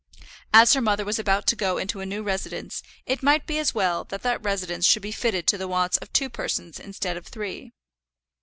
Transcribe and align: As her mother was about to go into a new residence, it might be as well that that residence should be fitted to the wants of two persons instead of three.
As 0.51 0.73
her 0.73 0.81
mother 0.81 1.05
was 1.05 1.19
about 1.19 1.45
to 1.45 1.55
go 1.55 1.77
into 1.77 1.99
a 1.99 2.07
new 2.07 2.23
residence, 2.23 2.81
it 3.05 3.21
might 3.21 3.45
be 3.45 3.59
as 3.59 3.75
well 3.75 4.03
that 4.05 4.23
that 4.23 4.41
residence 4.43 4.87
should 4.87 5.03
be 5.03 5.11
fitted 5.11 5.45
to 5.45 5.59
the 5.59 5.67
wants 5.67 5.97
of 5.97 6.11
two 6.11 6.27
persons 6.27 6.79
instead 6.79 7.17
of 7.17 7.27
three. 7.27 7.71